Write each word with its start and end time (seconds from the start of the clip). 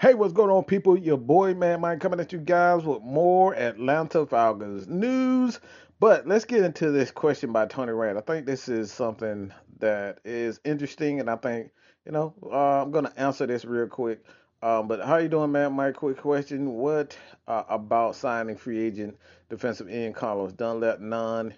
Hey, 0.00 0.14
what's 0.14 0.32
going 0.32 0.50
on, 0.50 0.62
people? 0.62 0.96
Your 0.96 1.16
boy, 1.16 1.54
man, 1.54 1.80
Mike, 1.80 1.98
coming 1.98 2.20
at 2.20 2.32
you 2.32 2.38
guys 2.38 2.84
with 2.84 3.02
more 3.02 3.56
Atlanta 3.56 4.24
Falcons 4.26 4.86
news. 4.86 5.58
But 5.98 6.24
let's 6.24 6.44
get 6.44 6.62
into 6.62 6.92
this 6.92 7.10
question 7.10 7.50
by 7.50 7.66
Tony 7.66 7.90
Rand. 7.90 8.16
I 8.16 8.20
think 8.20 8.46
this 8.46 8.68
is 8.68 8.92
something 8.92 9.52
that 9.80 10.20
is 10.24 10.60
interesting, 10.64 11.18
and 11.18 11.28
I 11.28 11.34
think, 11.34 11.72
you 12.06 12.12
know, 12.12 12.32
uh, 12.44 12.80
I'm 12.80 12.92
going 12.92 13.06
to 13.06 13.20
answer 13.20 13.44
this 13.44 13.64
real 13.64 13.88
quick. 13.88 14.24
Um, 14.62 14.86
but 14.86 15.04
how 15.04 15.16
you 15.16 15.26
doing, 15.26 15.50
man? 15.50 15.72
My 15.72 15.90
quick 15.90 16.18
question: 16.18 16.74
What 16.74 17.18
uh, 17.48 17.64
about 17.68 18.14
signing 18.14 18.54
free 18.54 18.78
agent 18.78 19.16
defensive 19.50 19.88
end 19.88 20.14
Carlos 20.14 20.52
Dunlap? 20.52 21.00
None. 21.00 21.54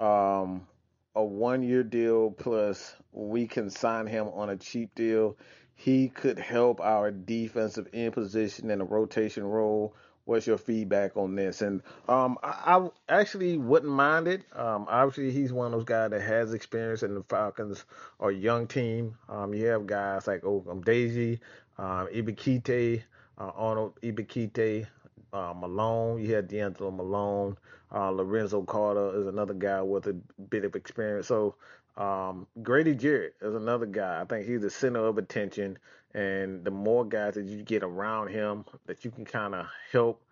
Um, 0.00 0.66
a 1.14 1.22
one-year 1.22 1.82
deal 1.82 2.30
plus 2.30 2.94
we 3.12 3.46
can 3.46 3.68
sign 3.68 4.06
him 4.06 4.28
on 4.28 4.48
a 4.50 4.56
cheap 4.56 4.94
deal 4.94 5.36
he 5.76 6.08
could 6.08 6.38
help 6.38 6.80
our 6.80 7.10
defensive 7.10 7.86
end 7.92 8.14
position 8.14 8.70
in 8.70 8.80
a 8.80 8.84
rotation 8.84 9.44
role. 9.44 9.94
What's 10.24 10.46
your 10.46 10.58
feedback 10.58 11.16
on 11.16 11.36
this? 11.36 11.62
And 11.62 11.82
um, 12.08 12.38
I, 12.42 12.88
I, 13.08 13.20
actually 13.20 13.58
wouldn't 13.58 13.92
mind 13.92 14.26
it. 14.26 14.42
Um, 14.52 14.86
obviously, 14.88 15.30
he's 15.30 15.52
one 15.52 15.66
of 15.66 15.72
those 15.72 15.84
guys 15.84 16.10
that 16.10 16.22
has 16.22 16.52
experience 16.52 17.04
in 17.04 17.14
the 17.14 17.22
Falcons 17.22 17.84
or 18.18 18.32
young 18.32 18.66
team. 18.66 19.16
Um, 19.28 19.54
you 19.54 19.66
have 19.66 19.86
guys 19.86 20.26
like 20.26 20.44
oh, 20.44 20.64
um, 20.68 20.80
Daisy, 20.80 21.38
um, 21.78 22.08
Ebiketie, 22.08 23.04
uh, 23.38 23.52
Arnold 23.54 24.00
Ebiketie, 24.02 24.88
uh, 25.32 25.54
Malone. 25.54 26.20
You 26.20 26.34
had 26.34 26.48
DeAngelo 26.48 26.96
Malone. 26.96 27.56
Uh, 27.92 28.10
Lorenzo 28.10 28.62
Carter 28.62 29.20
is 29.20 29.28
another 29.28 29.54
guy 29.54 29.80
with 29.82 30.08
a 30.08 30.14
bit 30.50 30.64
of 30.64 30.74
experience. 30.74 31.28
So 31.28 31.54
um, 31.96 32.46
Grady 32.62 32.94
Jarrett 32.94 33.34
is 33.40 33.54
another 33.54 33.86
guy. 33.86 34.20
I 34.20 34.24
think 34.24 34.46
he's 34.46 34.60
the 34.60 34.70
center 34.70 35.06
of 35.06 35.18
attention, 35.18 35.78
and 36.14 36.64
the 36.64 36.70
more 36.70 37.04
guys 37.04 37.34
that 37.34 37.44
you 37.44 37.62
get 37.62 37.82
around 37.82 38.28
him 38.28 38.64
that 38.86 39.04
you 39.04 39.10
can 39.10 39.24
kind 39.24 39.54
of 39.54 39.66
help 39.92 40.22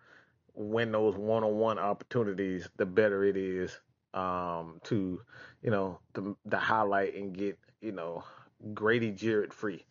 win 0.54 0.92
those 0.92 1.16
one-on-one 1.16 1.78
opportunities, 1.78 2.68
the 2.76 2.86
better 2.86 3.24
it 3.24 3.36
is 3.36 3.76
um, 4.14 4.80
to, 4.84 5.20
you 5.62 5.70
know, 5.70 5.98
the, 6.12 6.36
the 6.46 6.58
highlight 6.58 7.14
and 7.14 7.36
get, 7.36 7.58
you 7.80 7.92
know, 7.92 8.22
Grady 8.72 9.10
Jarrett 9.10 9.52
free. 9.52 9.84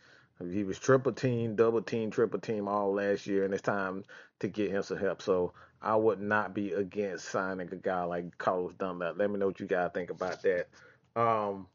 He 0.52 0.64
was 0.64 0.80
triple 0.80 1.12
team, 1.12 1.56
double 1.56 1.82
team, 1.82 2.12
triple 2.12 2.40
team 2.40 2.68
all 2.68 2.94
last 2.94 3.28
year, 3.28 3.46
and 3.46 3.54
it's 3.54 3.62
time 3.62 4.04
to 4.40 4.48
get 4.48 4.72
him 4.72 4.84
some 4.84 4.98
help. 4.98 5.22
So 5.22 5.54
I 5.82 5.96
would 5.96 6.22
not 6.22 6.54
be 6.54 6.72
against 6.72 7.26
signing 7.30 7.70
a 7.72 7.76
guy 7.76 8.04
like 8.04 8.38
Carlos 8.38 8.74
Dunlap. 8.78 9.16
Let 9.18 9.30
me 9.30 9.38
know 9.38 9.48
what 9.48 9.60
you 9.60 9.68
guys 9.68 9.92
think 9.94 10.10
about 10.10 10.42
that. 10.44 10.68
Um, 11.16 11.68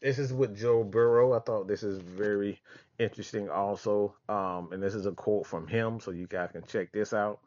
this 0.00 0.18
is 0.18 0.32
with 0.32 0.56
Joe 0.56 0.82
Burrow. 0.82 1.32
I 1.32 1.38
thought 1.38 1.68
this 1.68 1.82
is 1.82 1.98
very 1.98 2.60
interesting 2.98 3.48
also. 3.48 4.14
Um, 4.28 4.70
and 4.72 4.82
this 4.82 4.94
is 4.94 5.06
a 5.06 5.12
quote 5.12 5.46
from 5.46 5.66
him, 5.66 6.00
so 6.00 6.10
you 6.10 6.26
guys 6.26 6.50
can 6.52 6.64
check 6.64 6.92
this 6.92 7.12
out. 7.12 7.40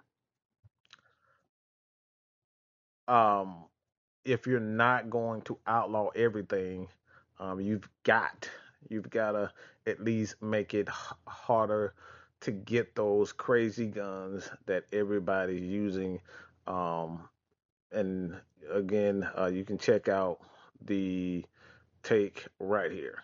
Um, 3.08 3.66
if 4.24 4.48
you're 4.48 4.60
not 4.60 5.10
going 5.10 5.42
to 5.44 5.58
outlaw 5.68 6.10
everything, 6.16 6.88
um, 7.40 7.60
you've 7.60 7.88
got 8.04 8.50
you've 8.90 9.10
got 9.10 9.32
to 9.34 9.52
at 9.86 10.04
least 10.04 10.42
make 10.42 10.74
it 10.74 10.88
h- 10.90 11.18
harder 11.28 11.94
to 12.42 12.52
get 12.52 12.96
those 12.96 13.32
crazy 13.32 13.88
guns 13.88 14.50
that 14.66 14.86
everybody's 14.94 15.62
using. 15.62 16.20
Um, 16.68 17.28
and 17.92 18.36
again, 18.72 19.28
uh, 19.38 19.48
you 19.48 19.64
can 19.64 19.78
check 19.78 20.08
out 20.08 20.40
the 20.84 21.46
take 22.04 22.48
right 22.60 22.92
here. 22.92 23.24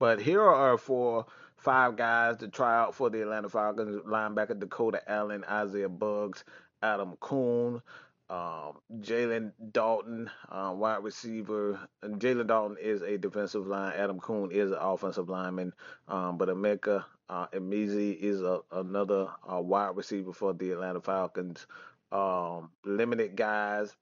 But 0.00 0.20
here 0.20 0.42
are 0.42 0.78
four, 0.78 1.26
five 1.58 1.96
guys 1.96 2.38
to 2.38 2.48
try 2.48 2.76
out 2.76 2.94
for 2.94 3.10
the 3.10 3.22
Atlanta 3.22 3.50
Falcons: 3.50 4.02
linebacker 4.06 4.58
Dakota 4.58 5.02
Allen, 5.06 5.44
Isaiah 5.48 5.90
Buggs, 5.90 6.42
Adam 6.82 7.16
Coon, 7.20 7.82
um, 8.30 8.78
Jalen 9.00 9.52
Dalton, 9.72 10.30
uh, 10.48 10.72
wide 10.74 11.04
receiver. 11.04 11.78
Jalen 12.02 12.46
Dalton 12.46 12.78
is 12.80 13.02
a 13.02 13.18
defensive 13.18 13.66
line. 13.66 13.92
Adam 13.94 14.18
Coon 14.18 14.50
is 14.50 14.70
an 14.70 14.78
offensive 14.80 15.28
lineman. 15.28 15.74
Um, 16.08 16.38
but 16.38 16.48
Emeka 16.48 17.04
uh, 17.28 17.48
Emezie 17.48 18.16
is 18.18 18.40
a, 18.40 18.60
another 18.72 19.28
uh, 19.52 19.60
wide 19.60 19.96
receiver 19.96 20.32
for 20.32 20.54
the 20.54 20.70
Atlanta 20.70 21.00
Falcons. 21.00 21.66
Um, 22.10 22.70
limited 22.84 23.36
guys 23.36 23.94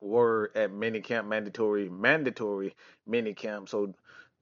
were 0.00 0.50
at 0.54 0.70
minicamp 0.70 1.26
mandatory 1.26 1.88
mandatory 1.88 2.74
minicamp. 3.08 3.68
So 3.68 3.94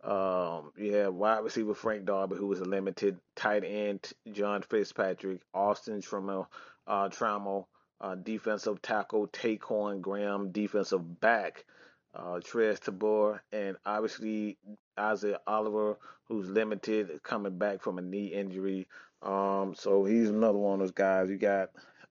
um, 0.07 0.71
you 0.77 0.95
have 0.95 1.15
wide 1.15 1.43
receiver 1.43 1.75
Frank 1.75 2.05
Darby, 2.05 2.37
who 2.37 2.47
was 2.47 2.61
a 2.61 2.65
limited 2.65 3.19
tight 3.35 3.65
end 3.65 4.09
John 4.31 4.63
Fitzpatrick, 4.63 5.41
Austin 5.53 6.01
Trammell, 6.01 6.47
uh, 6.87 7.09
Trammell, 7.09 7.67
uh, 8.01 8.15
defensive 8.15 8.81
tackle 8.81 9.27
Ta'Quon 9.27 10.01
Graham, 10.01 10.53
defensive 10.53 11.21
back 11.21 11.65
uh, 12.15 12.41
Teez 12.41 12.79
Tabor, 12.81 13.43
and 13.53 13.77
obviously 13.85 14.59
Isaiah 14.99 15.41
Oliver, 15.47 15.99
who's 16.29 16.49
limited, 16.49 17.23
coming 17.23 17.59
back 17.59 17.83
from 17.83 17.99
a 17.99 18.03
knee 18.03 18.29
injury. 18.29 18.87
Um, 19.23 19.75
so 19.75 20.05
he's 20.05 20.31
another 20.31 20.59
one 20.59 20.75
of 20.75 20.81
those 20.81 20.93
guys. 20.93 21.31
You 21.31 21.37
got 21.37 21.71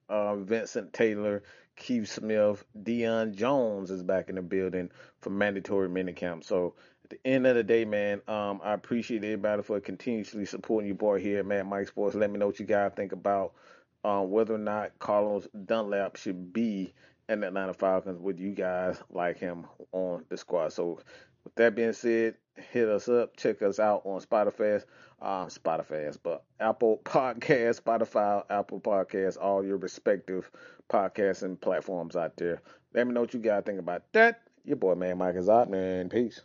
uh, 0.09 0.35
Vincent 0.35 0.93
Taylor, 0.93 1.43
Keith 1.75 2.11
Smith, 2.11 2.63
Deion 2.77 3.35
Jones 3.35 3.89
is 3.89 4.03
back 4.03 4.29
in 4.29 4.35
the 4.35 4.41
building 4.41 4.91
for 5.21 5.29
mandatory 5.29 5.89
minicamp. 5.89 6.43
So 6.43 6.75
at 7.05 7.11
the 7.11 7.19
end 7.23 7.45
of 7.45 7.55
the 7.55 7.63
day, 7.63 7.85
man, 7.85 8.19
um, 8.27 8.59
I 8.63 8.73
appreciate 8.73 9.23
everybody 9.23 9.61
for 9.61 9.79
continuously 9.79 10.43
supporting 10.45 10.87
your 10.87 10.97
boy 10.97 11.19
here 11.19 11.43
man. 11.43 11.67
Mike 11.67 11.87
Sports. 11.87 12.15
Let 12.15 12.31
me 12.31 12.39
know 12.39 12.47
what 12.47 12.59
you 12.59 12.65
guys 12.65 12.93
think 12.95 13.11
about 13.11 13.53
um, 14.03 14.31
whether 14.31 14.55
or 14.55 14.59
not 14.59 14.97
Carlos 14.97 15.47
Dunlap 15.65 16.15
should 16.15 16.51
be 16.51 16.95
in 17.29 17.41
the 17.41 17.47
Atlanta 17.47 17.75
Falcons. 17.75 18.19
Would 18.19 18.39
you 18.39 18.53
guys 18.53 18.99
like 19.11 19.37
him 19.37 19.67
on 19.91 20.25
the 20.29 20.37
squad? 20.37 20.73
So 20.73 20.99
with 21.43 21.53
that 21.55 21.75
being 21.75 21.93
said, 21.93 22.37
hit 22.55 22.89
us 22.89 23.07
up. 23.07 23.37
Check 23.37 23.61
us 23.61 23.79
out 23.79 24.01
on 24.03 24.19
Spotify, 24.19 24.83
uh, 25.21 25.45
Spotify, 25.45 26.17
but 26.23 26.43
Apple 26.59 27.01
Podcast, 27.05 27.81
Spotify, 27.81 28.43
Apple 28.49 28.79
Podcast, 28.79 29.37
all 29.39 29.63
your 29.63 29.77
respective 29.77 30.49
podcasting 30.89 31.61
platforms 31.61 32.15
out 32.15 32.35
there. 32.37 32.63
Let 32.95 33.05
me 33.05 33.13
know 33.13 33.21
what 33.21 33.35
you 33.35 33.41
guys 33.41 33.61
think 33.63 33.77
about 33.77 34.11
that. 34.13 34.41
Your 34.63 34.77
boy, 34.77 34.95
man, 34.95 35.19
Mike 35.19 35.35
is 35.35 35.49
out, 35.49 35.69
man. 35.69 36.09
Peace. 36.09 36.41